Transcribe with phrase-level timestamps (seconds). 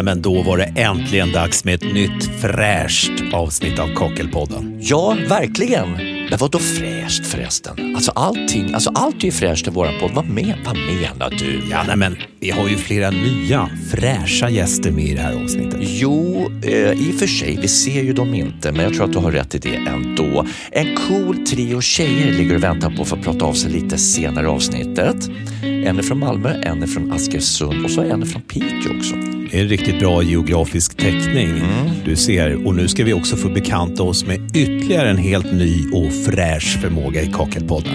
[0.00, 4.78] Nej, men då var det äntligen dags med ett nytt fräscht avsnitt av Kockelpodden.
[4.82, 5.92] Ja, verkligen.
[6.30, 7.94] Men vad då fräscht förresten?
[7.94, 10.10] Alltså allting, alltså allt är ju fräscht i våran podd.
[10.14, 11.62] Vad, men, vad menar du?
[11.70, 15.80] Ja, nej, men vi har ju flera nya fräscha gäster med i det här avsnittet.
[15.82, 19.12] Jo, eh, i och för sig, vi ser ju dem inte, men jag tror att
[19.12, 20.46] du har rätt i det ändå.
[20.72, 24.44] En cool trio tjejer ligger och väntar på att få prata av sig lite senare
[24.44, 25.16] i avsnittet.
[25.62, 29.39] En är från Malmö, en är från Askersund och så en är från Piteå också.
[29.50, 31.62] Det är en riktigt bra geografisk täckning.
[32.04, 35.90] Du ser, och nu ska vi också få bekanta oss med ytterligare en helt ny
[35.92, 37.94] och fräsch förmåga i Kakelpodden.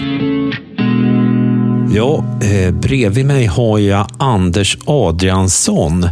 [1.94, 6.08] Ja, eh, bredvid mig har jag Anders Adriansson.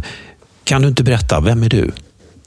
[0.63, 1.91] Kan du inte berätta, vem är du?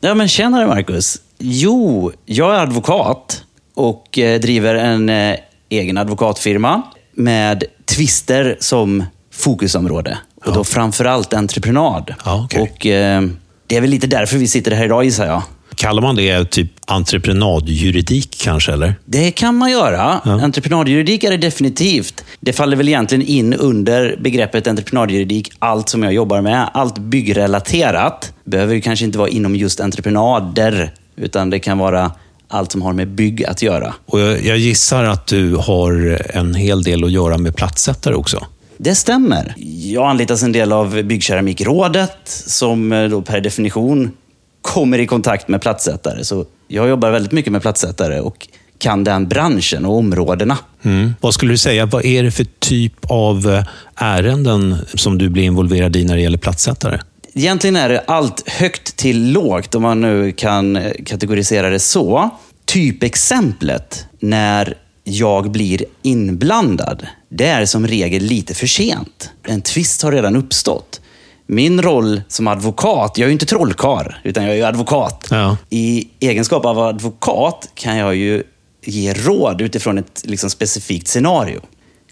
[0.01, 1.17] Ja, men tjenare Marcus.
[1.39, 3.45] Jo, jag är advokat
[3.75, 5.37] och eh, driver en eh,
[5.69, 6.83] egen advokatfirma
[7.15, 10.19] med tvister som fokusområde.
[10.45, 12.15] Och då framförallt entreprenad.
[12.25, 12.61] Ja, okej.
[12.61, 13.23] Och eh,
[13.67, 15.43] det är väl lite därför vi sitter här idag gissar jag.
[15.75, 18.95] Kallar man det typ entreprenadjuridik kanske, eller?
[19.05, 20.21] Det kan man göra.
[20.25, 22.25] Entreprenadjuridik är det definitivt.
[22.41, 26.71] Det faller väl egentligen in under begreppet entreprenadjuridik, allt som jag jobbar med.
[26.75, 28.33] Allt byggrelaterat.
[28.45, 32.13] Behöver ju kanske inte vara inom just entreprenader, utan det kan vara
[32.49, 33.95] allt som har med bygg att göra.
[34.07, 38.47] Och jag, jag gissar att du har en hel del att göra med plattsättare också.
[38.79, 39.55] Det stämmer.
[39.93, 44.11] Jag anlitas en del av Byggkeramikrådet som eh, då per definition
[44.63, 46.25] kommer i kontakt med plattsättare.
[46.25, 50.59] Så jag jobbar väldigt mycket med plattsättare och kan den branschen och områdena.
[50.83, 51.15] Mm.
[51.21, 55.43] Vad skulle du säga, vad är det för typ av eh, ärenden som du blir
[55.43, 57.01] involverad i när det gäller plattsättare?
[57.35, 62.31] Egentligen är det allt högt till lågt, om man nu kan eh, kategorisera det så.
[62.65, 69.31] Typexemplet när jag blir inblandad, det är som regel lite för sent.
[69.43, 71.01] En tvist har redan uppstått.
[71.47, 75.27] Min roll som advokat, jag är ju inte trollkar, utan jag är ju advokat.
[75.31, 75.57] Ja.
[75.71, 78.43] I egenskap av advokat kan jag ju
[78.85, 81.61] ge råd utifrån ett liksom, specifikt scenario.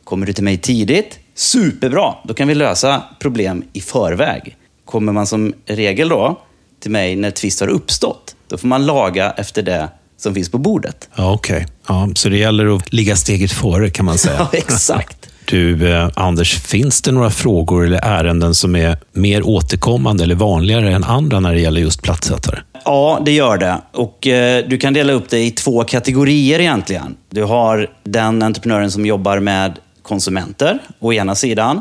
[0.04, 2.14] Kommer du till mig tidigt, superbra.
[2.24, 4.56] Då kan vi lösa problem i förväg.
[4.84, 6.40] Kommer man som regel då
[6.80, 9.88] till mig när tvist har uppstått, då får man laga efter det
[10.18, 11.08] som finns på bordet.
[11.14, 14.36] Ja, Okej, ja, så det gäller att ligga steget före kan man säga.
[14.52, 15.16] Ja, exakt.
[15.44, 20.92] Du, eh, Anders, finns det några frågor eller ärenden som är mer återkommande eller vanligare
[20.94, 22.58] än andra när det gäller just plattsättare?
[22.84, 23.78] Ja, det gör det.
[23.92, 27.16] Och eh, Du kan dela upp det i två kategorier egentligen.
[27.30, 31.80] Du har den entreprenören som jobbar med konsumenter, å ena sidan.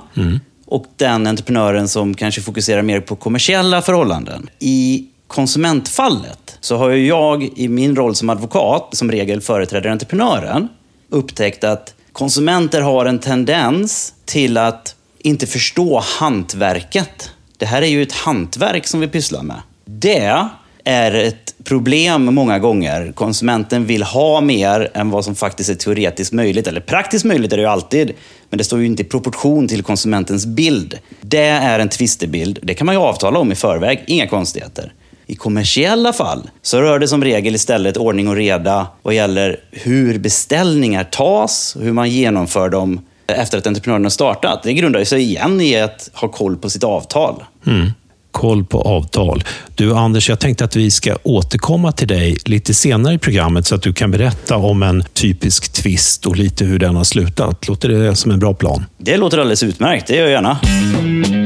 [0.68, 4.50] Och den entreprenören som kanske fokuserar mer på kommersiella förhållanden.
[4.60, 10.68] I konsumentfallet så har ju jag i min roll som advokat, som regel företräder entreprenören,
[11.10, 17.32] upptäckt att konsumenter har en tendens till att inte förstå hantverket.
[17.58, 19.62] Det här är ju ett hantverk som vi pysslar med.
[19.86, 20.48] Det
[20.84, 23.12] är ett problem många gånger.
[23.16, 26.68] Konsumenten vill ha mer än vad som faktiskt är teoretiskt möjligt.
[26.68, 28.12] Eller praktiskt möjligt är det ju alltid.
[28.50, 31.00] Men det står ju inte i proportion till konsumentens bild.
[31.22, 32.60] Det är en tvistebild.
[32.64, 34.04] Det kan man ju avtala om i förväg.
[34.08, 34.94] Inga konstigheter.
[35.28, 40.20] I kommersiella fall så rör det som regel istället ordning och reda vad gäller hur
[40.20, 44.64] beställningar tas och hur man genomför dem efter att entreprenören har startat.
[44.64, 47.44] Det grundar sig igen i att ha koll på sitt avtal.
[47.68, 47.92] Mm.
[48.32, 49.44] Koll på avtal.
[49.76, 53.76] Du Anders, jag tänkte att vi ska återkomma till dig lite senare i programmet så
[53.76, 57.68] att du kan berätta om en typisk twist och lite hur den har slutat.
[57.68, 58.86] Låter det som en bra plan?
[58.98, 61.45] Det låter alldeles utmärkt, det gör jag gärna.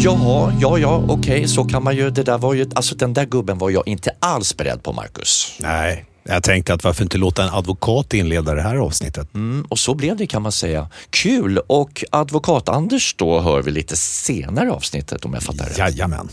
[0.00, 2.10] Jaha, ja, ja, okej, så kan man ju.
[2.10, 5.56] Det där var ju, alltså den där gubben var jag inte alls beredd på, Marcus.
[5.60, 9.34] Nej, jag tänkte att varför inte låta en advokat inleda det här avsnittet?
[9.34, 10.88] Mm, och så blev det kan man säga.
[11.10, 11.58] Kul!
[11.58, 15.78] Och advokat-Anders då hör vi lite senare i avsnittet om jag fattar rätt.
[15.78, 16.28] Jajamän.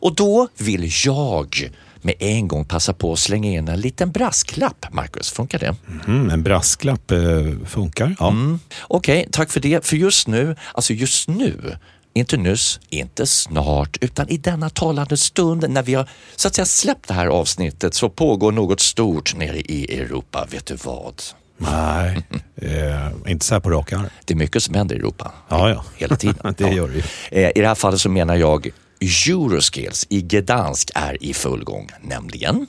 [0.00, 1.72] Och då vill jag
[2.02, 5.30] med en gång passa på att slänga in en liten brasklapp, Marcus.
[5.30, 5.76] Funkar det?
[6.06, 7.18] Mm, en brasklapp eh,
[7.66, 8.16] funkar.
[8.18, 8.28] Ja.
[8.28, 8.60] Mm.
[8.80, 9.86] Okej, tack för det.
[9.86, 11.76] För just nu, alltså just nu,
[12.14, 16.66] inte nyss, inte snart, utan i denna talande stund när vi har så att säga
[16.66, 20.46] släppt det här avsnittet så pågår något stort nere i Europa.
[20.50, 21.22] Vet du vad?
[21.56, 22.22] Nej,
[22.56, 24.06] eh, inte så här på rak arm.
[24.24, 25.32] Det är mycket som händer i Europa.
[25.48, 25.84] Ja, ja.
[25.96, 26.54] Hela tiden.
[26.58, 27.02] Det gör det ju.
[27.42, 28.70] Eh, I det här fallet så menar jag
[29.00, 32.66] Euroskills i Gdansk är i full gång, nämligen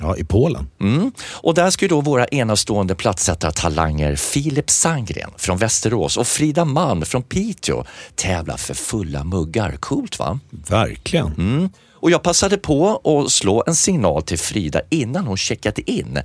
[0.00, 0.68] Ja, i Polen.
[0.80, 1.12] Mm.
[1.30, 7.02] Och där ska ju då våra enastående plattsättartalanger Filip Sandgren från Västerås och Frida Malm
[7.02, 7.84] från Piteå
[8.14, 9.76] tävla för fulla muggar.
[9.80, 10.38] Coolt va?
[10.50, 11.26] Verkligen.
[11.26, 11.70] Mm.
[11.92, 16.18] Och jag passade på att slå en signal till Frida innan hon checkade in.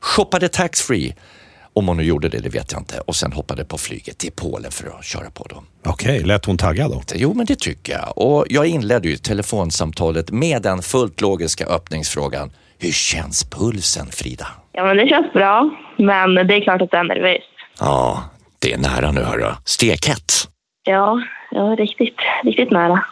[0.00, 1.14] Shoppade taxfree
[1.74, 3.00] Om hon nu gjorde det, det vet jag inte.
[3.00, 5.66] Och sen hoppade på flyget till Polen för att köra på dem.
[5.84, 7.02] Okej, okay, lät hon taggad då?
[7.14, 8.18] Jo, men det tycker jag.
[8.18, 12.50] Och jag inledde ju telefonsamtalet med den fullt logiska öppningsfrågan.
[12.82, 14.46] Hur känns pulsen, Frida?
[14.72, 15.70] Ja, men det känns bra.
[15.96, 17.48] Men det är klart att det är nervöst.
[17.80, 18.24] Ja,
[18.58, 19.46] det är nära nu, hörru.
[19.64, 20.32] Stekhett.
[20.84, 23.04] Ja, ja riktigt, riktigt nära.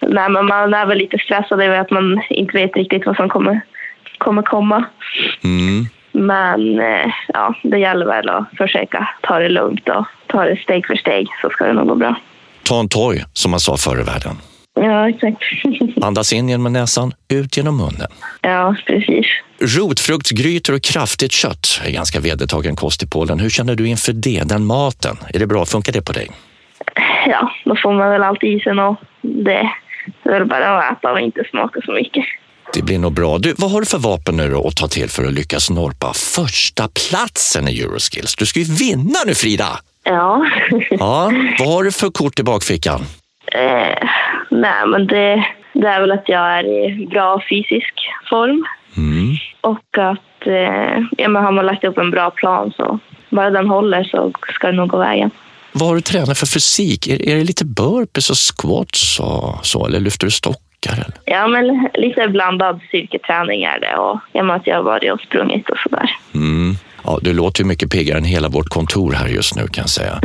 [0.00, 3.28] Nej, men man är väl lite stressad över att man inte vet riktigt vad som
[3.28, 3.60] kommer,
[4.18, 4.84] kommer komma.
[5.44, 5.86] Mm.
[6.12, 10.86] Men eh, ja, det gäller väl att försöka ta det lugnt och ta det steg
[10.86, 12.14] för steg så ska det nog gå bra.
[12.62, 14.36] Ta en toj, som man sa förr i världen.
[14.74, 15.38] Ja, exakt.
[16.04, 18.10] Andas in genom näsan, ut genom munnen.
[18.40, 19.26] Ja, precis.
[19.60, 23.40] Rotfruktsgrytor och kraftigt kött är ganska vedertagen kost i Polen.
[23.40, 25.16] Hur känner du inför det, den maten?
[25.34, 25.64] Är det bra?
[25.64, 26.30] Funkar det på dig?
[27.26, 29.70] Ja, då får man väl allt i sig och det
[30.22, 32.24] är väl bara att äta och inte smaka så mycket.
[32.74, 33.38] Det blir nog bra.
[33.38, 36.12] Du, vad har du för vapen nu då att ta till för att lyckas norpa
[36.14, 38.36] första platsen i Euroskills?
[38.36, 39.68] Du ska ju vinna nu Frida!
[40.04, 40.46] Ja.
[40.90, 41.32] ja.
[41.58, 43.00] Vad har du för kort i bakfickan?
[43.54, 44.08] Eh,
[44.50, 47.94] nej, men det, det, är väl att jag är i bra fysisk
[48.30, 48.66] form.
[48.96, 49.36] Mm.
[49.60, 52.98] Och att eh, ja, men har man lagt upp en bra plan så
[53.30, 55.30] bara den håller så ska det nog gå vägen.
[55.72, 57.06] Vad har du tränat för fysik?
[57.08, 60.92] Är, är det lite burpees och squats och så, eller lyfter du stockar?
[60.92, 61.14] Eller?
[61.24, 65.70] Ja, men lite blandad styrketräning är det och med att jag har varit och sprungit
[65.70, 66.10] och sådär.
[66.34, 66.76] Mm.
[67.04, 69.90] Ja, du låter ju mycket piggare än hela vårt kontor här just nu kan jag
[69.90, 70.20] säga.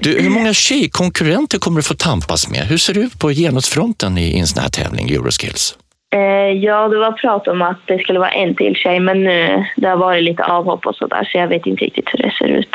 [0.00, 2.60] Du, hur många tjejkonkurrenter kommer du få tampas med?
[2.60, 5.78] Hur ser det ut på genusfronten i en sån här tävling, Euroskills?
[6.14, 9.64] Eh, ja, det var prat om att det skulle vara en till tjej, men nu
[9.76, 12.48] det har varit lite avhopp och sådär, så jag vet inte riktigt hur det ser
[12.48, 12.74] ut.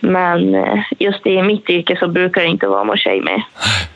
[0.00, 3.42] Men eh, just i mitt yrke så brukar det inte vara någon tjej med.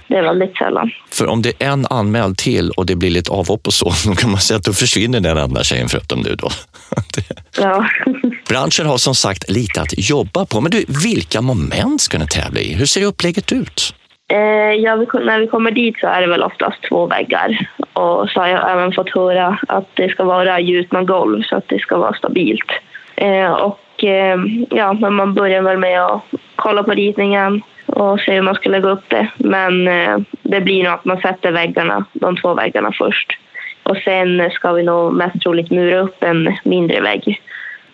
[0.09, 0.91] Det är väldigt sällan.
[1.11, 4.15] För om det är en anmäld till och det blir lite avhopp och så, då
[4.15, 6.49] kan man säga att då försvinner den andra tjejen förutom du då.
[7.59, 7.87] ja.
[8.49, 10.61] Branschen har som sagt lite att jobba på.
[10.61, 12.75] Men du, vilka moment ska ni tävla i?
[12.75, 13.95] Hur ser upplägget ut?
[14.29, 14.39] Eh,
[14.85, 17.69] ja, när vi kommer dit så är det väl oftast två väggar.
[17.93, 21.69] Och så har jag även fått höra att det ska vara gjutna golv så att
[21.69, 22.71] det ska vara stabilt.
[23.17, 24.37] Eh, och Eh,
[24.71, 26.23] ja, men man börjar väl med att
[26.57, 29.29] kolla på ritningen och se hur man ska lägga upp det.
[29.37, 33.39] Men eh, det blir nog att man sätter väggarna, de två väggarna först.
[33.83, 37.41] Och sen ska vi nog mest troligt mura upp en mindre vägg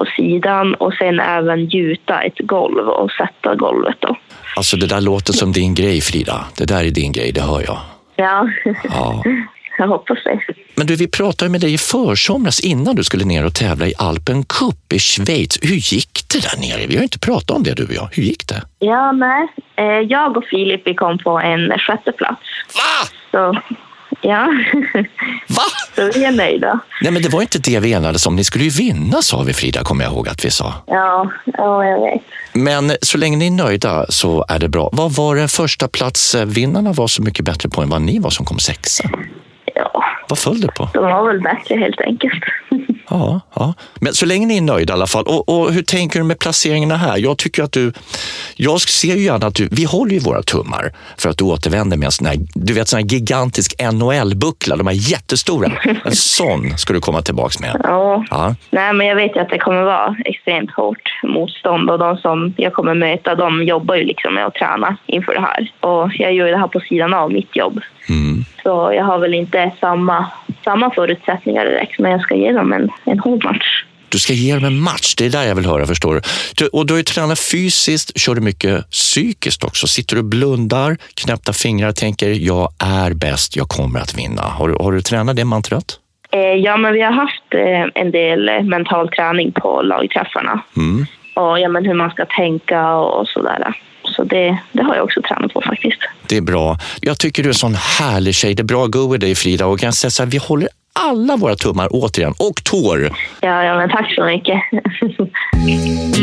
[0.02, 3.96] på sidan och sen även gjuta ett golv och sätta golvet.
[4.00, 4.16] Då.
[4.56, 6.44] Alltså det där låter som din grej Frida.
[6.56, 7.78] Det där är din grej, det hör jag.
[8.16, 8.48] Ja.
[8.84, 9.22] ja.
[9.78, 10.40] Jag hoppas det.
[10.74, 13.94] Men du, vi pratade med dig i försomras innan du skulle ner och tävla i
[13.98, 15.58] Alpen Cup i Schweiz.
[15.62, 16.86] Hur gick det där nere?
[16.86, 18.08] Vi har inte pratat om det du och jag.
[18.12, 18.62] Hur gick det?
[18.78, 19.48] Ja, nej.
[19.76, 22.42] Eh, jag och Filip vi kom på en sjätte plats.
[22.74, 23.08] Va?
[23.30, 23.60] Så,
[24.22, 24.48] ja.
[25.48, 25.62] Va?
[25.96, 26.78] Så vi är nöjda.
[27.02, 28.36] Nej, men det var inte det vi enades om.
[28.36, 30.74] Ni skulle ju vinna, sa vi Frida, kommer jag ihåg att vi sa.
[30.86, 32.22] Ja, ja jag vet.
[32.52, 34.90] Men så länge ni är nöjda så är det bra.
[34.92, 38.30] Vad var det första plats vinnarna var så mycket bättre på än vad ni var
[38.30, 39.04] som kom sexa?
[39.74, 40.04] Ja.
[40.32, 40.88] Vad föll det på?
[40.94, 42.44] De var väl bättre helt enkelt.
[43.10, 43.74] Ja, ja.
[44.00, 45.24] Men så länge ni är nöjda i alla fall.
[45.24, 47.18] Och, och, hur tänker du med placeringarna här?
[47.18, 47.92] Jag tycker att du...
[48.56, 49.68] Jag ser ju gärna att du...
[49.70, 52.88] Vi håller ju våra tummar för att du återvänder med en sån här, du vet,
[52.88, 54.76] sån här gigantisk NHL-buckla.
[54.76, 55.72] De här jättestora.
[56.04, 57.80] En sån ska du komma tillbaks med.
[57.84, 58.24] Ja.
[58.30, 58.54] ja.
[58.70, 62.54] Nej, men jag vet ju att det kommer vara extremt hårt motstånd och de som
[62.56, 65.72] jag kommer möta, de jobbar ju liksom med att träna inför det här.
[65.80, 67.80] Och jag gör ju det här på sidan av mitt jobb.
[68.08, 68.44] Mm.
[68.62, 70.26] Så jag har väl inte samma,
[70.64, 73.84] samma förutsättningar direkt, men jag ska ge dem en, en hård match.
[74.08, 76.66] Du ska ge dem en match, det är där jag vill höra, förstår du.
[76.66, 79.86] Och du har ju tränat fysiskt, kör du mycket psykiskt också?
[79.86, 84.42] Sitter du och blundar, knäppta fingrar, tänker jag är bäst, jag kommer att vinna.
[84.42, 85.98] Har du, har du tränat det mantrat?
[86.30, 90.62] Eh, ja, men vi har haft eh, en del mental träning på lagträffarna.
[90.76, 91.06] Mm.
[91.34, 93.74] Och ja, men hur man ska tänka och sådär.
[94.12, 95.98] Så det, det har jag också tränat på faktiskt.
[96.28, 96.78] Det är bra.
[97.00, 98.54] Jag tycker du är en sån härlig tjej.
[98.54, 101.36] Det är bra go i dig Frida och kan säga så här, vi håller alla
[101.36, 103.16] våra tummar återigen och tår.
[103.40, 104.62] Ja, ja men tack så mycket.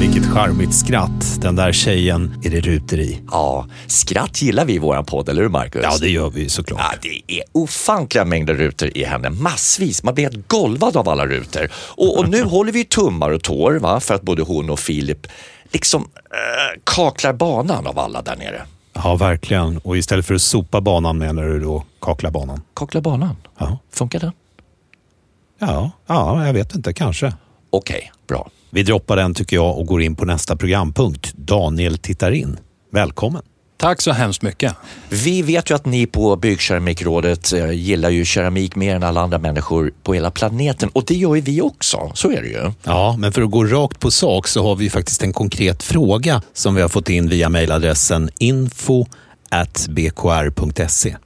[0.00, 3.20] Vilket charmigt skratt den där tjejen är det ruter i.
[3.30, 5.82] Ja, skratt gillar vi i vår podd, eller hur Marcus?
[5.82, 6.80] Ja, det gör vi såklart.
[6.80, 10.02] Ja, det är ofantliga mängder rutor i henne, massvis.
[10.02, 11.68] Man blir helt golvad av alla rutor.
[11.74, 14.00] Och, och nu håller vi tummar och tår va?
[14.00, 15.26] för att både hon och Filip
[15.74, 18.62] liksom äh, kaklar banan av alla där nere.
[18.92, 19.78] Ja, verkligen.
[19.78, 22.62] Och istället för att sopa banan menar du då kakla banan?
[22.74, 23.36] Kakla banan?
[23.58, 23.78] Ja.
[23.90, 24.32] Funkar det?
[25.58, 26.92] Ja, ja, jag vet inte.
[26.92, 27.34] Kanske.
[27.70, 28.50] Okej, okay, bra.
[28.70, 31.32] Vi droppar den tycker jag och går in på nästa programpunkt.
[31.34, 32.58] Daniel tittar in.
[32.92, 33.42] Välkommen.
[33.84, 34.74] Tack så hemskt mycket.
[35.08, 39.38] Vi vet ju att ni på Byggkeramikrådet eh, gillar ju keramik mer än alla andra
[39.38, 42.12] människor på hela planeten och det gör ju vi också.
[42.14, 42.72] Så är det ju.
[42.84, 46.42] Ja, men för att gå rakt på sak så har vi faktiskt en konkret fråga
[46.52, 49.06] som vi har fått in via mejladressen info
[49.88, 51.16] bkr.se.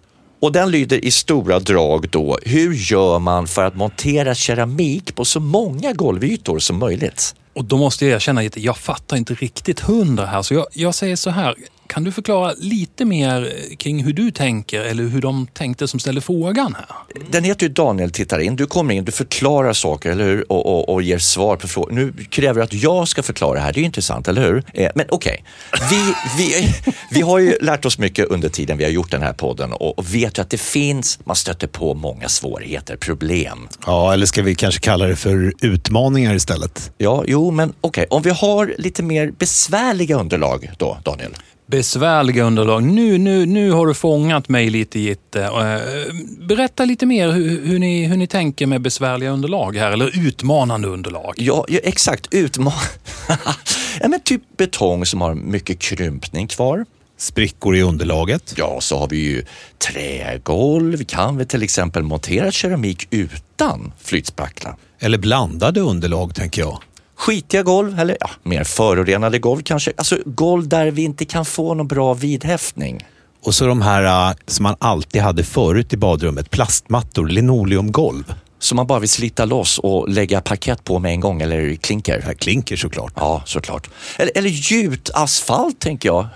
[0.40, 5.24] Och den lyder i stora drag då, hur gör man för att montera keramik på
[5.24, 7.34] så många golvytor som möjligt?
[7.54, 10.94] Och då måste jag erkänna att jag fattar inte riktigt hundra här, så jag, jag
[10.94, 11.54] säger så här.
[11.88, 16.20] Kan du förklara lite mer kring hur du tänker eller hur de tänkte som ställer
[16.20, 16.86] frågan här?
[17.30, 18.56] Den heter ju Daniel tittar in.
[18.56, 20.52] Du kommer in, du förklarar saker, eller hur?
[20.52, 21.92] Och, och, och ger svar på frågor.
[21.92, 23.72] Nu kräver du att jag ska förklara här.
[23.72, 24.64] Det är ju intressant, eller hur?
[24.74, 25.88] Eh, men okej, okay.
[25.90, 26.74] vi, vi,
[27.10, 29.98] vi har ju lärt oss mycket under tiden vi har gjort den här podden och,
[29.98, 33.68] och vet ju att det finns, man stöter på många svårigheter, problem.
[33.86, 36.92] Ja, eller ska vi kanske kalla det för utmaningar istället?
[36.98, 38.16] Ja, jo, men okej, okay.
[38.16, 41.34] om vi har lite mer besvärliga underlag då, Daniel?
[41.68, 42.82] Besvärliga underlag.
[42.82, 45.42] Nu, nu, nu har du fångat mig lite Gitte.
[45.42, 50.26] Eh, berätta lite mer hur, hur, ni, hur ni tänker med besvärliga underlag här, eller
[50.26, 51.34] utmanande underlag.
[51.36, 52.34] Ja, ja exakt.
[52.34, 52.86] Utmanande.
[54.00, 56.86] ja, men typ betong som har mycket krympning kvar.
[57.16, 58.54] Sprickor i underlaget.
[58.56, 59.44] Ja, så har vi ju
[59.78, 61.04] trägolv.
[61.04, 64.76] Kan vi till exempel montera keramik utan flytspackla?
[65.00, 66.82] Eller blandade underlag, tänker jag
[67.18, 69.92] skitiga golv eller ja, mer förorenade golv kanske.
[69.96, 73.06] Alltså golv där vi inte kan få någon bra vidhäftning.
[73.42, 78.34] Och så de här uh, som man alltid hade förut i badrummet, plastmattor, linoleumgolv.
[78.58, 82.24] Som man bara vill slita loss och lägga parkett på med en gång eller klinker?
[82.26, 83.12] Ja, klinker såklart.
[83.16, 83.90] Ja, såklart.
[84.16, 86.26] Eller, eller gjutasfalt tänker jag.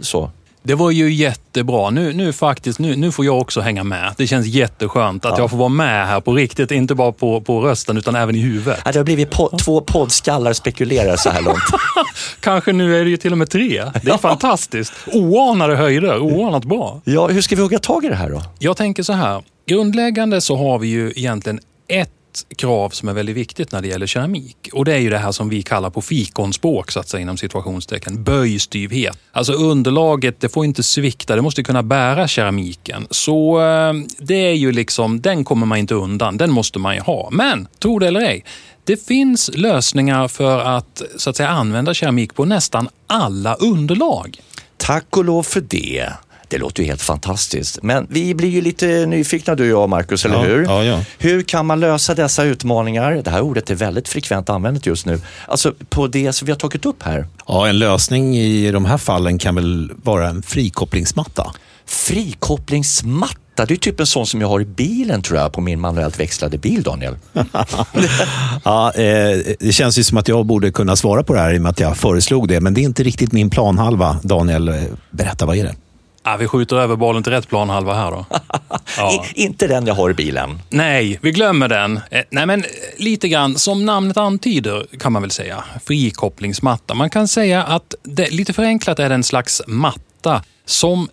[0.00, 0.30] Så.
[0.62, 1.90] Det var ju jättebra.
[1.90, 4.14] Nu, nu faktiskt, nu, nu får jag också hänga med.
[4.16, 5.42] Det känns jätteskönt att ja.
[5.42, 6.70] jag får vara med här på riktigt.
[6.70, 8.80] Inte bara på, på rösten utan även i huvudet.
[8.84, 11.58] Ja, det har blivit po två poddskallar spekulerar så här långt.
[12.40, 13.68] Kanske nu är det ju till och med tre.
[13.68, 14.18] Det är ja.
[14.18, 14.92] fantastiskt.
[15.12, 17.00] Oanade höjder, oanat bra.
[17.04, 18.42] Ja, hur ska vi hugga tag i det här då?
[18.58, 19.42] Jag tänker så här.
[19.66, 22.10] Grundläggande så har vi ju egentligen ett
[22.56, 24.68] krav som är väldigt viktigt när det gäller keramik.
[24.72, 27.36] Och det är ju det här som vi kallar på fikonspråk, så att säga, inom
[27.36, 29.18] situationstecken, böjstyvhet.
[29.32, 33.06] Alltså underlaget, det får inte svikta, det måste kunna bära keramiken.
[33.10, 37.00] Så eh, det är ju liksom, den kommer man inte undan, den måste man ju
[37.00, 37.28] ha.
[37.32, 38.44] Men, tro det eller ej,
[38.84, 44.40] det finns lösningar för att, så att säga, använda keramik på nästan alla underlag.
[44.76, 46.12] Tack och lov för det.
[46.48, 47.82] Det låter ju helt fantastiskt.
[47.82, 50.64] Men vi blir ju lite nyfikna du och jag, Marcus, eller ja, hur?
[50.64, 51.04] Ja, ja.
[51.18, 53.22] Hur kan man lösa dessa utmaningar?
[53.24, 55.20] Det här ordet är väldigt frekvent använt just nu.
[55.46, 57.26] Alltså på det som vi har tagit upp här.
[57.46, 61.52] Ja, en lösning i de här fallen kan väl vara en frikopplingsmatta?
[61.86, 63.66] Frikopplingsmatta?
[63.66, 66.20] Det är typ en sån som jag har i bilen tror jag, på min manuellt
[66.20, 67.16] växlade bil, Daniel.
[68.64, 71.58] ja, eh, det känns ju som att jag borde kunna svara på det här i
[71.58, 74.16] och med att jag föreslog det, men det är inte riktigt min planhalva.
[74.22, 74.74] Daniel,
[75.10, 75.74] berätta, vad är det?
[76.28, 78.26] Ja, vi skjuter över bollen till rätt planhalva här då.
[78.96, 79.24] Ja.
[79.34, 80.62] inte den jag har i bilen.
[80.70, 82.00] Nej, vi glömmer den.
[82.10, 82.66] Eh, nej, men eh,
[82.96, 85.64] lite grann som namnet antyder kan man väl säga.
[85.84, 86.94] Frikopplingsmatta.
[86.94, 91.08] Man kan säga att det, lite förenklat är det en slags matta som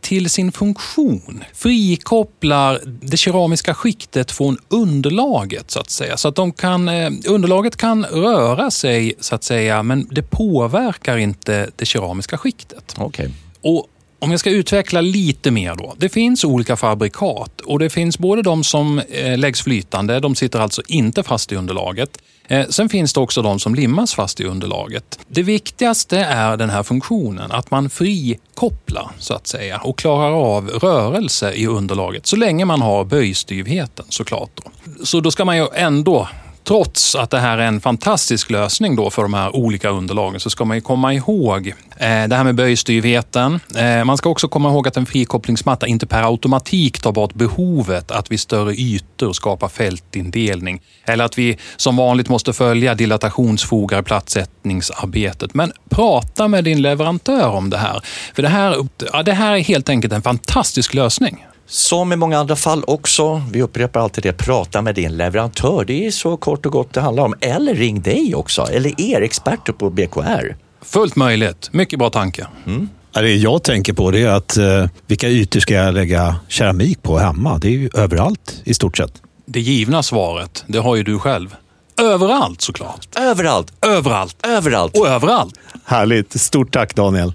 [0.00, 6.16] till sin funktion frikopplar det keramiska skiktet från underlaget så att säga.
[6.16, 11.16] Så att de kan, eh, underlaget kan röra sig så att säga, men det påverkar
[11.16, 12.96] inte det keramiska skiktet.
[12.98, 13.28] Okay.
[13.62, 13.86] Och
[14.18, 15.94] om jag ska utveckla lite mer då.
[15.98, 20.60] Det finns olika fabrikat och det finns både de som eh, läggs flytande, de sitter
[20.60, 22.18] alltså inte fast i underlaget.
[22.48, 25.18] Eh, sen finns det också de som limmas fast i underlaget.
[25.28, 30.68] Det viktigaste är den här funktionen, att man frikopplar så att säga och klarar av
[30.68, 34.50] rörelse i underlaget så länge man har böjstyvheten såklart.
[34.54, 34.70] Då.
[35.04, 36.28] Så då ska man ju ändå
[36.66, 40.50] trots att det här är en fantastisk lösning då för de här olika underlagen så
[40.50, 43.60] ska man ju komma ihåg eh, det här med böjstyvheten.
[43.76, 48.10] Eh, man ska också komma ihåg att en frikopplingsmatta inte per automatik tar bort behovet
[48.10, 50.80] att vid större ytor skapa fältindelning.
[51.04, 55.54] Eller att vi som vanligt måste följa dilatationsfogar platsättningsarbetet.
[55.54, 58.00] Men prata med din leverantör om det här.
[58.34, 61.46] För det här, ja, det här är helt enkelt en fantastisk lösning.
[61.66, 65.84] Som i många andra fall också, vi upprepar alltid det, prata med din leverantör.
[65.84, 67.34] Det är så kort och gott det handlar om.
[67.40, 70.56] Eller ring dig också, eller er experter på BKR.
[70.82, 71.68] Fullt möjligt.
[71.72, 72.46] Mycket bra tanke.
[72.66, 72.88] Mm.
[73.12, 77.18] Det jag tänker på det är att eh, vilka ytor ska jag lägga keramik på
[77.18, 77.58] hemma?
[77.58, 79.22] Det är ju överallt i stort sett.
[79.46, 81.56] Det givna svaret, det har ju du själv.
[82.00, 83.08] Överallt såklart.
[83.18, 83.72] Överallt.
[83.86, 84.46] Överallt.
[84.46, 84.98] Överallt.
[84.98, 85.54] Och överallt.
[85.84, 86.40] Härligt.
[86.40, 87.34] Stort tack Daniel.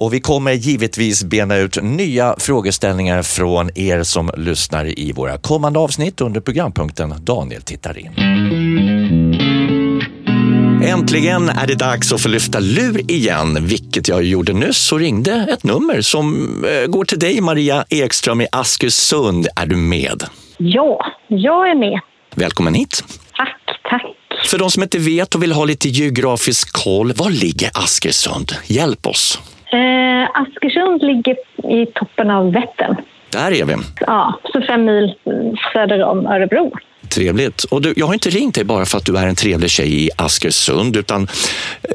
[0.00, 5.78] Och vi kommer givetvis bena ut nya frågeställningar från er som lyssnar i våra kommande
[5.78, 8.10] avsnitt under programpunkten Daniel tittar in.
[10.84, 15.46] Äntligen är det dags att få lyfta lur igen, vilket jag gjorde nyss och ringde
[15.50, 19.48] ett nummer som eh, går till dig Maria Ekström i Askersund.
[19.56, 20.24] Är du med?
[20.58, 22.00] Ja, jag är med.
[22.34, 23.04] Välkommen hit.
[23.36, 24.02] Tack, tack.
[24.46, 28.52] För de som inte vet och vill ha lite geografisk koll, var ligger Askersund?
[28.66, 29.38] Hjälp oss.
[29.72, 31.36] Eh, Askersund ligger
[31.72, 32.96] i toppen av Vättern.
[33.30, 33.74] Där är vi.
[34.00, 35.14] Ja, så fem mil
[35.72, 36.72] söder om Örebro.
[37.08, 37.64] Trevligt.
[37.64, 40.04] Och du, jag har inte ringt dig bara för att du är en trevlig tjej
[40.04, 41.28] i Askersund, utan,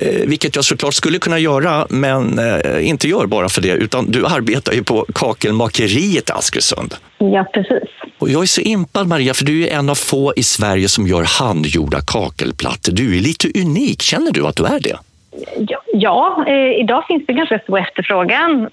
[0.02, 4.12] eh, vilket jag såklart skulle kunna göra, men eh, inte gör bara för det, utan
[4.12, 6.94] du arbetar ju på kakelmakeriet i Askersund.
[7.18, 7.90] Ja, precis.
[8.18, 11.08] Och jag är så impad Maria, för du är en av få i Sverige som
[11.08, 12.92] gör handgjorda kakelplattor.
[12.94, 14.98] Du är lite unik, känner du att du är det?
[15.58, 18.70] Ja, ja eh, idag finns det ganska stor efterfrågan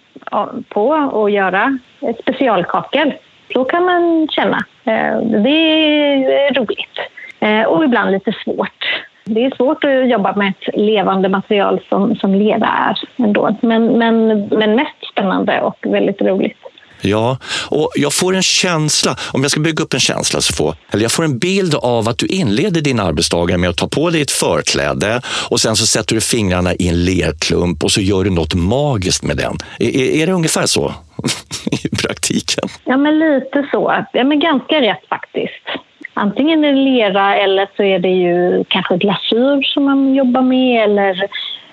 [0.68, 1.78] på att göra
[2.22, 3.14] specialkakel.
[3.52, 4.56] Så kan man känna.
[4.84, 6.98] Eh, det är roligt
[7.40, 9.02] eh, och ibland lite svårt.
[9.24, 13.56] Det är svårt att jobba med ett levande material som, som lera är ändå.
[13.60, 16.58] Men, men, men mest spännande och väldigt roligt.
[17.02, 17.36] Ja,
[17.68, 21.02] och jag får en känsla, om jag ska bygga upp en känsla, så får, eller
[21.02, 24.22] jag får en bild av att du inleder din arbetsdag med att ta på dig
[24.22, 28.30] ett förkläde och sen så sätter du fingrarna i en lerklump och så gör du
[28.30, 29.56] något magiskt med den.
[29.78, 30.94] Är, är det ungefär så
[31.84, 32.68] i praktiken?
[32.84, 34.04] Ja, men lite så.
[34.12, 35.66] Ja, men ganska rätt faktiskt.
[36.14, 40.84] Antingen är det lera eller så är det ju kanske glasyr som man jobbar med
[40.84, 41.28] eller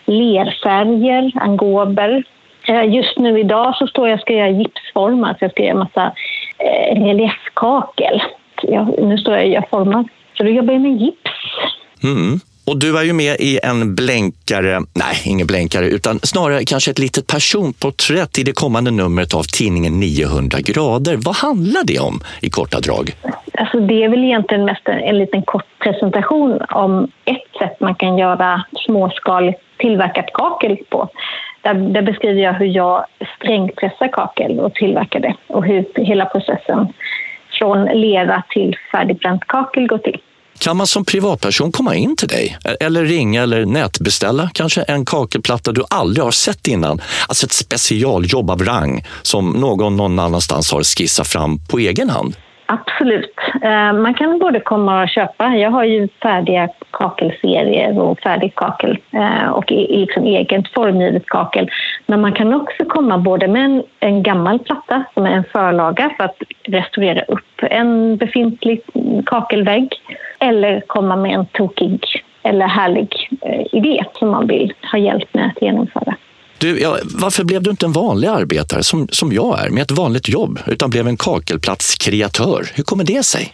[0.05, 2.23] lerfärger, angober.
[2.69, 5.63] Eh, just nu idag så står jag och ska göra gipsformar, så alltså jag ska
[5.63, 6.13] göra massa
[6.57, 8.21] eh, reliefkakel.
[8.61, 10.05] Jag, nu står jag och gör formar.
[10.37, 11.31] Så då jobbar jag med gips.
[12.03, 12.39] Mm.
[12.69, 16.99] Och du är ju med i en blänkare, nej ingen blänkare, utan snarare kanske ett
[16.99, 21.15] litet personporträtt i det kommande numret av tidningen 900 grader.
[21.25, 23.05] Vad handlar det om i korta drag?
[23.53, 27.95] Alltså det är väl egentligen mest en, en liten kort presentation om ett sätt man
[27.95, 31.09] kan göra småskaligt tillverkat kakel på.
[31.61, 33.05] Där, där beskriver jag hur jag
[33.37, 36.87] strängpressar kakel och tillverkar det och hur hela processen
[37.59, 40.21] från lera till färdigbränt kakel går till.
[40.59, 45.71] Kan man som privatperson komma in till dig eller ringa eller nätbeställa kanske en kakelplatta
[45.71, 47.01] du aldrig har sett innan?
[47.27, 52.35] Alltså ett specialjobb av rang som någon någon annanstans har skissat fram på egen hand?
[52.71, 53.35] Absolut.
[53.61, 55.55] Eh, man kan både komma och köpa.
[55.55, 61.69] Jag har ju färdiga kakelserier och färdigt kakel eh, och liksom eget formgivet kakel.
[62.05, 66.09] Men man kan också komma både med en, en gammal platta som är en förlaga
[66.17, 68.81] för att restaurera upp en befintlig
[69.25, 69.89] kakelvägg
[70.39, 72.01] eller komma med en tokig
[72.43, 76.15] eller härlig eh, idé som man vill ha hjälp med att genomföra.
[76.59, 79.91] Du, ja, varför blev du inte en vanlig arbetare som, som jag är med ett
[79.91, 82.61] vanligt jobb utan blev en kakelplatskreatör?
[82.75, 83.53] Hur kommer det sig?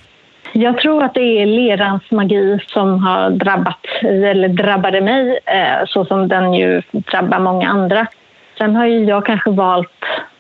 [0.53, 6.05] Jag tror att det är lerans magi som har drabbat, eller drabbade mig eh, så
[6.05, 8.07] som den ju drabbar många andra.
[8.57, 9.89] Sen har ju jag kanske valt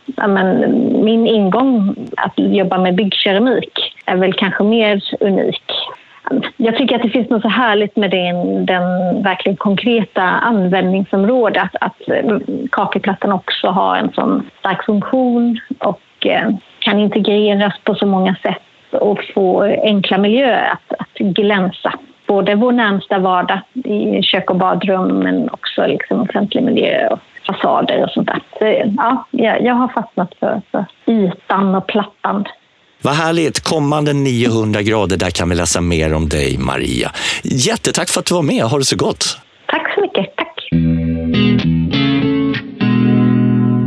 [0.05, 0.59] men,
[1.05, 5.63] min ingång att jobba med byggkeramik är väl kanske mer unik
[6.57, 8.83] jag tycker att det finns något så härligt med den, den
[9.23, 11.63] verkligen konkreta användningsområdet.
[11.63, 12.37] Att, att eh,
[12.71, 18.61] kakelplattan också har en sån stark funktion och eh, kan integreras på så många sätt
[18.91, 21.93] och få enkla miljöer att, att glänsa.
[22.27, 28.03] Både vår närmsta vardag i kök och badrum men också liksom offentlig miljö och fasader
[28.03, 28.41] och sånt där.
[28.59, 29.25] Så, ja,
[29.59, 32.45] jag har fastnat för, för ytan och plattan
[33.05, 33.59] vad härligt!
[33.59, 37.11] Kommande 900 grader, där kan vi läsa mer om dig, Maria.
[37.43, 38.63] Jättetack för att du var med.
[38.63, 39.37] Ha det så gott!
[39.67, 40.35] Tack så mycket.
[40.35, 40.69] Tack!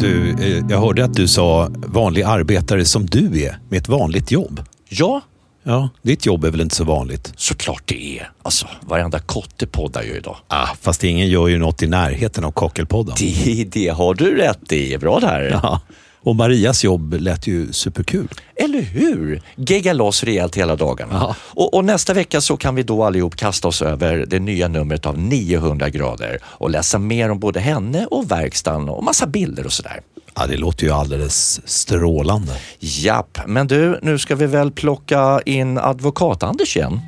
[0.00, 4.30] Du, eh, jag hörde att du sa vanlig arbetare som du är, med ett vanligt
[4.30, 4.60] jobb.
[4.88, 5.20] Ja.
[5.62, 7.32] Ja, ditt jobb är väl inte så vanligt?
[7.36, 8.30] Såklart det är.
[8.42, 10.36] Alltså, varenda kotte poddar ju idag.
[10.48, 13.14] Ah, fast ingen gör ju något i närheten av Kakelpodden.
[13.18, 14.98] Det, det har du rätt i.
[14.98, 15.60] Bra där.
[15.62, 15.80] Ja.
[16.20, 18.28] Och Marias jobb lät ju superkul.
[18.56, 19.42] Eller hur?
[19.56, 21.36] Gegga loss rejält hela dagarna.
[21.40, 25.06] Och, och, nästa vecka så kan vi då allihop kasta oss över det nya numret
[25.06, 29.72] av 900 grader och läsa mer om både henne och verkstaden och massa bilder och
[29.72, 30.00] sådär.
[30.34, 32.52] Ja, det låter ju alldeles strålande.
[32.78, 37.00] Japp, men du, nu ska vi väl plocka in advokat-Anders igen.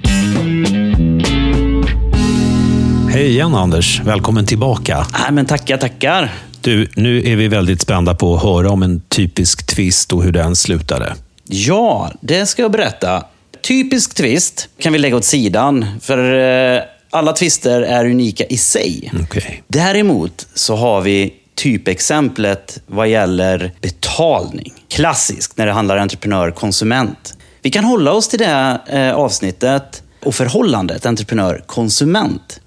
[3.12, 5.06] Hej igen Anders, välkommen tillbaka.
[5.12, 6.32] Nej, men tackar, tackar.
[6.60, 10.32] Du, nu är vi väldigt spända på att höra om en typisk twist och hur
[10.32, 11.14] den slutade.
[11.44, 13.24] Ja, det ska jag berätta.
[13.62, 19.12] Typisk twist kan vi lägga åt sidan, för eh, alla twister är unika i sig.
[19.22, 19.56] Okay.
[19.68, 24.72] Däremot så har vi typexemplet vad gäller betalning.
[24.88, 27.34] Klassiskt när det handlar entreprenör-konsument.
[27.62, 32.60] Vi kan hålla oss till det eh, avsnittet och förhållandet entreprenör-konsument.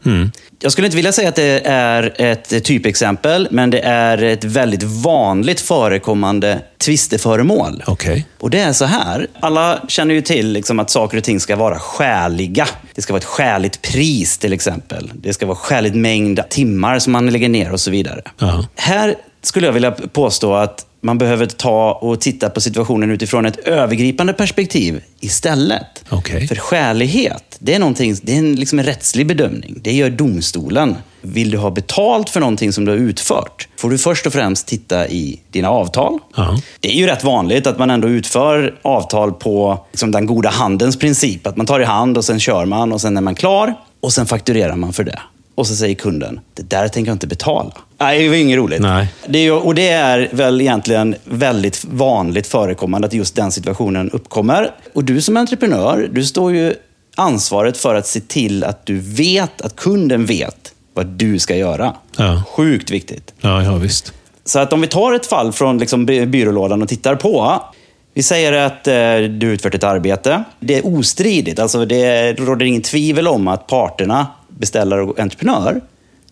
[0.60, 4.84] Jag skulle inte vilja säga att det är ett typexempel, men det är ett väldigt
[4.84, 7.84] vanligt förekommande tvisteföremål.
[7.88, 8.28] Okej.
[8.39, 9.28] Och det är så här.
[9.39, 12.68] Alla känner ju till liksom att saker och ting ska vara skäliga.
[12.96, 15.12] Det ska vara ett skäligt pris till exempel.
[15.13, 18.22] Det ska vara skäligt mängd timmar som man lägger ner och så vidare.
[18.39, 18.66] Ja.
[18.76, 23.58] Här skulle jag vilja påstå att man behöver ta och titta på situationen utifrån ett
[23.58, 26.06] övergripande perspektiv istället.
[26.10, 26.48] Okej.
[26.48, 29.80] För skälighet, det är, någonting, det är en, liksom en rättslig bedömning.
[29.82, 30.96] Det gör domstolen.
[31.22, 34.68] Vill du ha betalt för någonting som du har utfört, får du först och främst
[34.68, 36.20] titta i dina avtal.
[36.36, 36.60] Ja.
[36.80, 41.00] Det är ju rätt vanligt att man ändå utför avtal på liksom den goda handens
[41.00, 41.48] princip.
[41.48, 44.13] Att man tar i hand och sen kör man och sen är man klar och
[44.13, 45.20] sen fakturerar man för det.
[45.56, 47.72] Och så säger kunden, det där tänker jag inte betala.
[48.04, 48.82] Nej, det var inget roligt.
[48.82, 49.08] Nej.
[49.28, 54.72] Det är, och det är väl egentligen väldigt vanligt förekommande att just den situationen uppkommer.
[54.94, 56.74] Och du som entreprenör, du står ju
[57.16, 61.94] ansvaret för att se till att du vet, att kunden vet vad du ska göra.
[62.18, 62.44] Ja.
[62.48, 63.34] Sjukt viktigt.
[63.42, 64.13] Ja, ja, visst.
[64.46, 67.63] Så att om vi tar ett fall från liksom by- byrålådan och tittar på.
[68.16, 68.94] Vi säger att eh,
[69.30, 70.44] du utfört ett arbete.
[70.60, 75.82] Det är ostridigt, alltså det råder ingen tvivel om att parterna, beställare och entreprenör,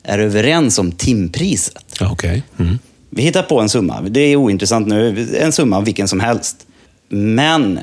[0.04, 2.02] är överens om timpriset.
[2.02, 2.44] Okej.
[2.60, 2.80] Mm.
[3.10, 4.02] Vi hittar på en summa.
[4.02, 5.28] Det är ointressant nu.
[5.40, 6.56] En summa vilken som helst.
[7.10, 7.80] Men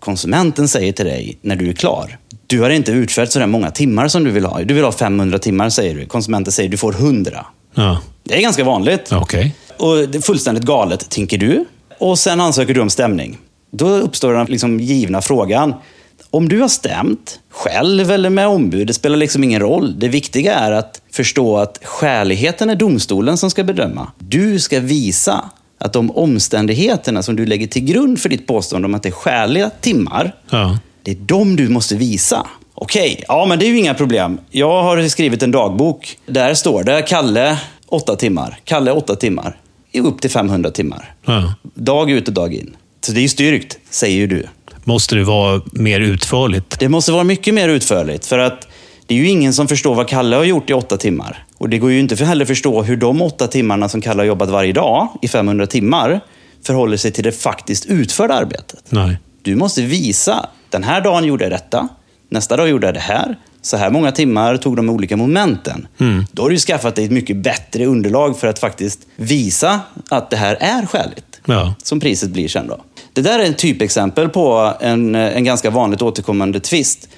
[0.00, 2.18] konsumenten säger till dig när du är klar.
[2.46, 4.62] Du har inte utfört så många timmar som du vill ha.
[4.62, 6.06] Du vill ha 500 timmar säger du.
[6.06, 7.46] Konsumenten säger du får 100.
[7.74, 8.00] Ja.
[8.24, 9.12] Det är ganska vanligt.
[9.12, 9.54] Okej.
[9.76, 11.64] Och det är fullständigt galet, tänker du.
[11.98, 13.38] Och sen ansöker du om stämning.
[13.72, 15.74] Då uppstår den liksom givna frågan.
[16.30, 19.98] Om du har stämt, själv eller med ombud, det spelar liksom ingen roll.
[19.98, 24.12] Det viktiga är att förstå att skäligheten är domstolen som ska bedöma.
[24.18, 28.94] Du ska visa att de omständigheterna som du lägger till grund för ditt påstående om
[28.94, 30.78] att det är skäliga timmar, Ja.
[31.02, 32.46] det är de du måste visa.
[32.74, 34.38] Okej, ja men det är ju inga problem.
[34.50, 36.18] Jag har skrivit en dagbok.
[36.26, 38.58] Där står det Kalle, åtta timmar.
[38.64, 39.56] Kalle, åtta timmar.
[39.94, 41.14] Upp till 500 timmar.
[41.26, 41.54] Ja.
[41.74, 42.76] Dag ut och dag in.
[43.00, 44.46] Så det är ju styrkt, säger ju du.
[44.84, 46.78] Måste det vara mer utförligt?
[46.78, 48.26] Det måste vara mycket mer utförligt.
[48.26, 48.68] För att
[49.06, 51.44] det är ju ingen som förstår vad Kalle har gjort i åtta timmar.
[51.58, 54.26] Och det går ju inte för heller förstå hur de åtta timmarna som Kalle har
[54.26, 56.20] jobbat varje dag i 500 timmar
[56.62, 58.84] förhåller sig till det faktiskt utförda arbetet.
[58.88, 59.16] Nej.
[59.42, 61.88] Du måste visa, den här dagen gjorde jag detta,
[62.28, 65.86] nästa dag gjorde jag det här, så här många timmar tog de olika momenten.
[66.32, 70.36] Då har du skaffat dig ett mycket bättre underlag för att faktiskt visa att det
[70.36, 71.29] här är skäligt.
[71.44, 71.74] Ja.
[71.82, 72.80] Som priset blir sen då.
[73.12, 77.08] Det där är ett typexempel på en, en ganska vanligt återkommande tvist.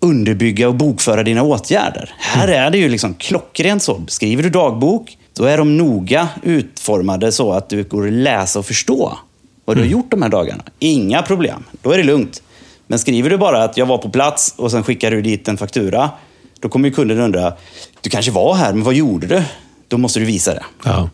[0.00, 2.14] Underbygga och bokföra dina åtgärder.
[2.18, 4.02] Här är det ju liksom klockrent så.
[4.08, 8.66] Skriver du dagbok, då är de noga utformade så att du går att läsa och
[8.66, 9.18] förstå
[9.64, 10.64] vad du har gjort de här dagarna.
[10.78, 11.64] Inga problem.
[11.82, 12.42] Då är det lugnt.
[12.86, 15.56] Men skriver du bara att jag var på plats och sen skickar du dit en
[15.56, 16.10] faktura,
[16.60, 17.52] då kommer ju kunden undra,
[18.00, 19.42] du kanske var här, men vad gjorde du?
[19.88, 20.64] Då måste du visa det.
[20.84, 21.10] Ja.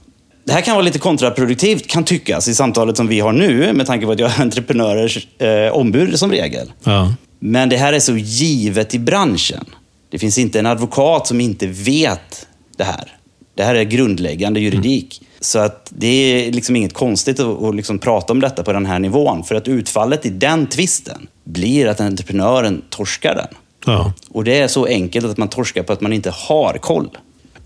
[0.47, 3.87] Det här kan vara lite kontraproduktivt, kan tyckas, i samtalet som vi har nu, med
[3.87, 6.73] tanke på att jag är entreprenörers eh, ombud som regel.
[6.85, 7.15] Ja.
[7.39, 9.65] Men det här är så givet i branschen.
[10.11, 13.17] Det finns inte en advokat som inte vet det här.
[13.55, 15.23] Det här är grundläggande juridik.
[15.41, 18.87] Så att det är liksom inget konstigt att, att liksom prata om detta på den
[18.87, 19.45] här nivån.
[19.45, 23.49] För att utfallet i den tvisten blir att entreprenören torskar den.
[23.87, 24.13] Ja.
[24.31, 27.09] Och det är så enkelt att man torskar på att man inte har koll.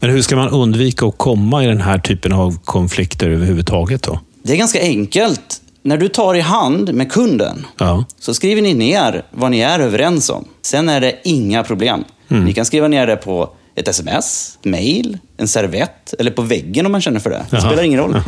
[0.01, 4.21] Men hur ska man undvika att komma i den här typen av konflikter överhuvudtaget då?
[4.43, 5.61] Det är ganska enkelt.
[5.83, 8.05] När du tar i hand med kunden Ja.
[8.21, 10.45] så skriver ni ner vad ni är överens om.
[10.63, 12.05] Sen är det inga problem.
[12.29, 16.93] Ni kan skriva ner det på ett sms, mail, en servett eller på väggen om
[16.93, 17.45] man känner för det.
[17.51, 17.61] Det Jaha.
[17.61, 18.23] spelar ingen roll.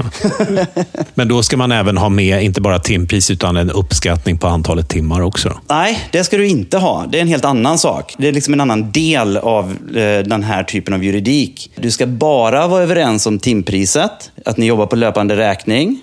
[1.15, 4.89] Men då ska man även ha med, inte bara timpris, utan en uppskattning på antalet
[4.89, 5.61] timmar också.
[5.69, 7.07] Nej, det ska du inte ha.
[7.11, 8.15] Det är en helt annan sak.
[8.19, 11.71] Det är liksom en annan del av eh, den här typen av juridik.
[11.77, 16.01] Du ska bara vara överens om timpriset, att ni jobbar på löpande räkning.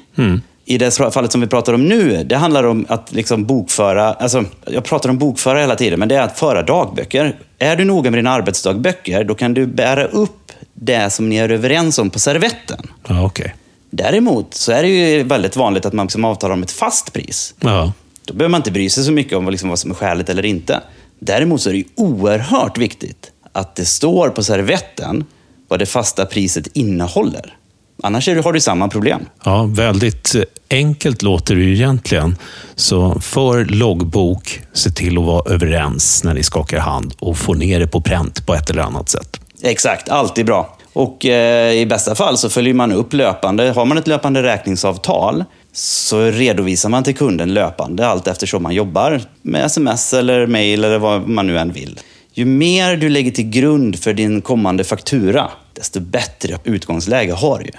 [0.70, 4.46] I det fallet som vi pratar om nu, det handlar om att liksom bokföra, alltså,
[4.66, 7.40] jag pratar om bokföra hela tiden, men det är att föra dagböcker.
[7.60, 11.50] Är du noga med dina arbetsdagböcker, då kan du bära upp det som ni är
[11.50, 12.88] överens om på servetten.
[13.08, 13.56] Ja, okej.
[13.90, 17.54] Däremot så är det ju väldigt vanligt att man liksom avtalar om ett fast pris.
[17.60, 17.94] Ja.
[18.26, 20.30] Då behöver man inte bry sig så mycket om vad, liksom, vad som är skäligt
[20.30, 20.82] eller inte.
[21.20, 25.26] Däremot så är det ju oerhört viktigt att det står på servetten
[25.68, 27.56] vad det fasta priset innehåller.
[28.04, 29.22] Annars har du samma problem.
[29.44, 30.36] ja, väldigt
[30.70, 32.38] enkelt låter det ju egentligen.
[32.76, 37.80] Så för loggbok, se till att vara överens när ni skakar hand och få ner
[37.80, 39.40] det på pränt på ett eller annat sätt.
[39.62, 40.78] Exakt, alltid bra.
[40.94, 43.72] Och eh, i bästa fall så följer man upp löpande.
[43.72, 49.22] Har man ett löpande räkningsavtal så redovisar man till kunden löpande allt eftersom man jobbar
[49.42, 52.00] med sms eller mail eller vad man nu än vill.
[52.34, 57.72] Ju mer du lägger till grund för din kommande faktura, desto bättre utgångsläge har du.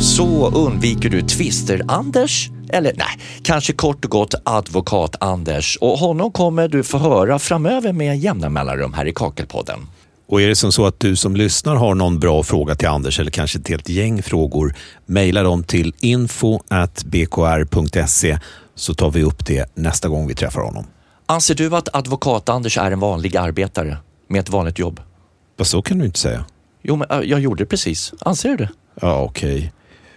[0.00, 5.78] Så undviker du tvister-Anders, eller nej, kanske kort och gott advokat-Anders.
[5.80, 9.78] Och honom kommer du få höra framöver med jämna mellanrum här i Kakelpodden.
[10.28, 13.20] Och är det som så att du som lyssnar har någon bra fråga till Anders
[13.20, 14.74] eller kanske ett helt gäng frågor,
[15.06, 16.58] mejla dem till info.bkr.se
[18.74, 20.86] så tar vi upp det nästa gång vi träffar honom.
[21.26, 23.98] Anser du att advokat-Anders är en vanlig arbetare
[24.32, 25.00] med ett vanligt jobb?
[25.56, 26.44] Vad så kan du inte säga.
[26.82, 28.14] Jo, men äh, jag gjorde det precis.
[28.20, 28.68] Anser du det?
[29.00, 29.56] Ja, okej.
[29.56, 29.70] Okay.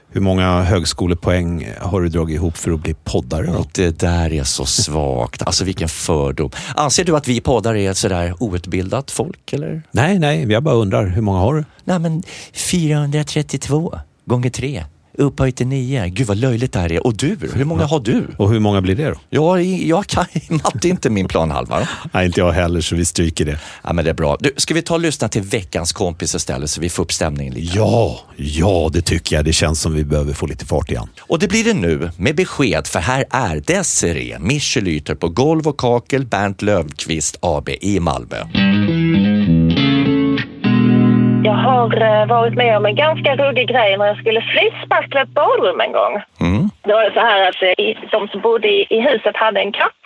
[0.10, 3.46] Hur många högskolepoäng har du dragit ihop för att bli poddare?
[3.46, 3.66] Då?
[3.74, 5.42] Det där är så svagt.
[5.42, 6.52] Alltså vilken fördom.
[6.76, 9.84] Anser du att vi poddare är ett sådär outbildat folk eller?
[9.92, 11.08] Nej, nej, jag bara undrar.
[11.08, 11.64] Hur många har du?
[11.84, 12.24] Nej, men
[12.54, 14.86] 432 gånger tre
[15.18, 16.08] upphöjt till nio.
[16.08, 17.08] Gud vad löjligt det här är.
[17.08, 18.28] Och du, hur många har du?
[18.38, 19.16] Och hur många blir det då?
[19.30, 21.88] Ja, jag kan matte är inte min planhalva.
[22.12, 23.60] Nej, inte jag heller, så vi stryker det.
[23.84, 24.38] Ja, men det är bra.
[24.40, 27.54] Du, ska vi ta och lyssna till veckans kompis istället så vi får upp stämningen
[27.54, 27.78] lite?
[27.78, 29.46] Ja, ja, det tycker jag.
[29.46, 31.08] Det känns som vi behöver få lite fart igen.
[31.20, 35.78] Och det blir det nu med besked, för här är Desiree Michelyter på Golv och
[35.78, 38.38] kakel Bernt Lövqvist AB i Malmö.
[41.56, 45.30] Jag har eh, varit med om en ganska ruggig grej när jag skulle flytspackla ett
[45.30, 46.14] badrum en gång.
[46.42, 46.70] Mm.
[46.84, 50.04] Det var så här att eh, de som bodde i, huset hade en katt.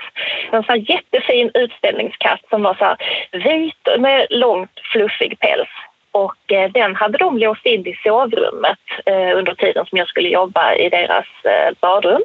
[0.52, 2.98] En sån här jättefin utställningskatt som var så här
[3.32, 5.70] vit med långt fluffig päls.
[6.12, 10.30] Och eh, den hade de låst in i sovrummet eh, under tiden som jag skulle
[10.30, 12.24] jobba i deras eh, badrum.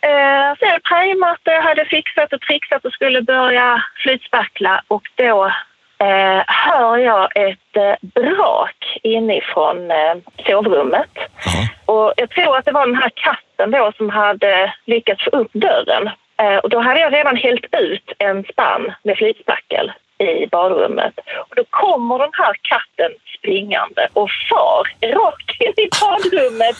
[0.00, 5.52] Eh, så jag pajmat, hade fixat och trixat och skulle börja flytspackla och då
[5.98, 11.10] eh, hör jag ett eh, brak inifrån eh, sovrummet.
[11.46, 11.68] Aha.
[11.86, 15.52] Och jag tror att det var den här katten då som hade lyckats få upp
[15.52, 16.10] dörren.
[16.42, 21.14] Eh, och då hade jag redan hällt ut en spann med flytspackel i badrummet.
[21.48, 26.76] Och då kommer den här katten springande och far rakt in i badrummet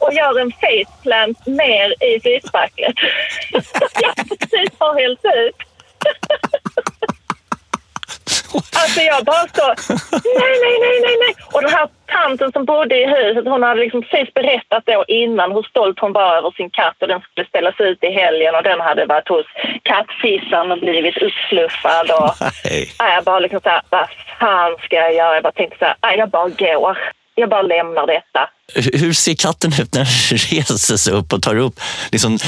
[0.00, 2.94] och gör en faceplant ner i flytspacklet.
[4.02, 5.56] jag precis har hällt ut.
[8.82, 9.72] Alltså jag bara står,
[10.40, 11.34] nej, nej, nej, nej, nej.
[11.52, 15.52] Och den här tanten som bodde i huset, hon hade liksom precis berättat då innan
[15.52, 18.62] hur stolt hon var över sin katt och den skulle ställas ut i helgen och
[18.62, 19.46] den hade varit hos
[19.82, 22.10] kattfissaren och blivit uppsluffad.
[22.10, 22.30] Och,
[22.64, 22.90] nej.
[22.98, 24.08] Jag bara liksom så här, vad
[24.40, 25.34] fan ska jag göra?
[25.34, 26.98] Jag bara tänkte så här, jag bara går
[27.34, 28.50] jag bara lämnar detta.
[28.74, 31.74] Hur ser katten ut när den reser sig upp och tar upp,
[32.12, 32.38] liksom,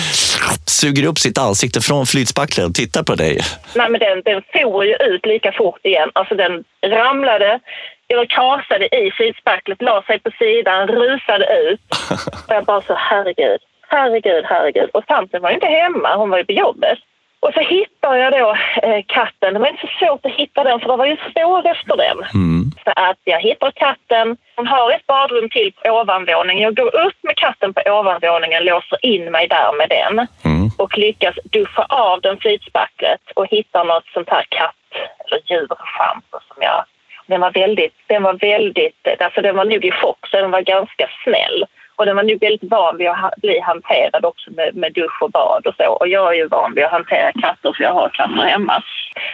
[0.67, 3.41] suger upp sitt ansikte från flytspacklet och tittar på dig?
[3.75, 6.11] Nej, men den, den for ju ut lika fort igen.
[6.13, 7.61] Alltså den ramlade,
[8.09, 11.81] eller kasade i flytspacklet, la sig på sidan, rusade ut.
[12.49, 14.91] Och jag bara så, herregud, herregud, herregud.
[14.93, 16.99] Och tanten var inte hemma, hon var ju på jobbet.
[17.47, 19.55] Och så hittar jag då eh, katten.
[19.55, 22.19] Det var inte så svårt att hitta den för det var ju spår efter den.
[22.35, 22.71] Mm.
[22.85, 24.37] Så att jag hittar katten.
[24.57, 26.63] Hon har ett badrum till på ovanvåningen.
[26.63, 30.71] Jag går upp med katten på ovanvåningen, låser in mig där med den mm.
[30.79, 34.87] och lyckas duscha av den flytspacklet och hittar något sånt här katt
[35.25, 36.85] eller djurschampo som jag...
[37.27, 40.61] Den var väldigt, den var väldigt, alltså den var nog i chock så den var
[40.61, 41.65] ganska snäll.
[41.97, 45.31] Och den var nog väldigt van vid att bli hanterad också med, med dusch och
[45.31, 45.93] bad och så.
[45.93, 48.83] Och jag är ju van vid att hantera katter för jag har katter hemma.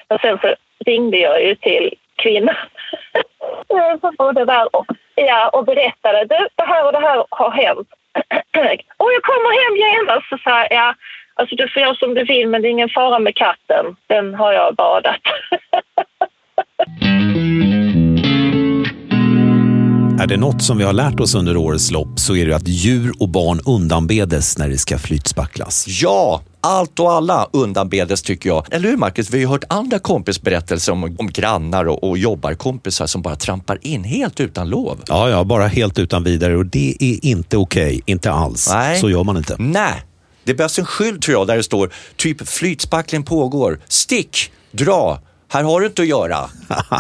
[0.09, 0.55] Men sen så
[0.87, 2.55] ringde jag ju till kvinnan
[4.01, 7.89] som bodde där och, ja, och berättade du, det här och det här har hänt.
[8.97, 10.95] och jag kommer hem genast och sa ja,
[11.35, 13.97] alltså du får göra som du vill men det är ingen fara med katten.
[14.07, 15.21] Den har jag badat.
[20.23, 22.69] Är det något som vi har lärt oss under årets lopp så är det att
[22.69, 25.85] djur och barn undanbedes när det ska flytspacklas.
[25.89, 28.67] Ja, allt och alla undanbedes tycker jag.
[28.71, 29.31] Eller hur Marcus?
[29.31, 33.79] Vi har ju hört andra kompisberättelser om, om grannar och, och jobbarkompisar som bara trampar
[33.81, 34.99] in helt utan lov.
[35.07, 38.03] Ja, ja, bara helt utan vidare och det är inte okej.
[38.07, 38.69] Inte alls.
[38.73, 39.01] Nej.
[39.01, 39.57] Så gör man inte.
[39.59, 40.03] Nej.
[40.45, 43.81] Det behövs en skylt tror jag där det står typ flytspackling pågår.
[43.89, 45.21] Stick, dra,
[45.53, 46.51] här har du inte att göra.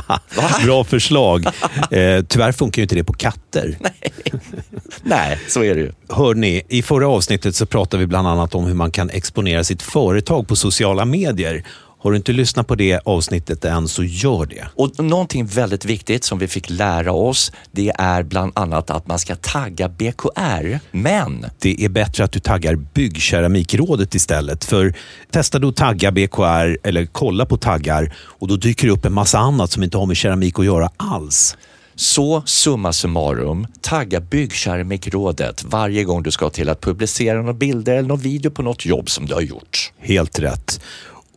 [0.64, 1.46] Bra förslag.
[1.90, 3.76] Eh, tyvärr funkar ju inte det på katter.
[3.80, 4.12] Nej.
[5.02, 5.92] Nej, så är det ju.
[6.08, 9.82] Hörni, i förra avsnittet så pratade vi bland annat om hur man kan exponera sitt
[9.82, 11.64] företag på sociala medier.
[12.02, 14.64] Har du inte lyssnat på det avsnittet än så gör det.
[14.74, 19.18] Och någonting väldigt viktigt som vi fick lära oss, det är bland annat att man
[19.18, 20.78] ska tagga BKR.
[20.90, 24.64] Men Det är bättre att du taggar Byggkeramikrådet istället.
[24.64, 24.94] För
[25.30, 29.12] testa då att tagga BKR eller kolla på taggar och då dyker det upp en
[29.14, 31.56] massa annat som inte har med keramik att göra alls.
[31.94, 38.08] så summa summarum, tagga Byggkeramikrådet varje gång du ska till att publicera några bilder eller
[38.08, 39.92] någon video på något jobb som du har gjort.
[39.98, 40.80] Helt rätt.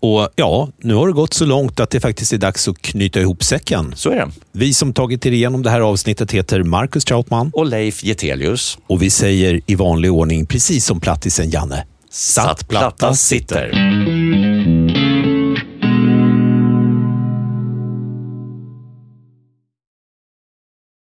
[0.05, 3.19] Och ja, nu har det gått så långt att det faktiskt är dags att knyta
[3.19, 3.93] ihop säcken.
[3.95, 4.31] Så är det.
[4.51, 8.77] Vi som tagit er igenom det här avsnittet heter Marcus Trautman Och Leif Getelius.
[8.87, 13.71] och vi säger i vanlig ordning, precis som plattisen Janne, Satt platta sitter.